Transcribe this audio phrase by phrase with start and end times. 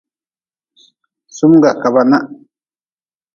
[1.35, 2.25] Sumga ka ba nah.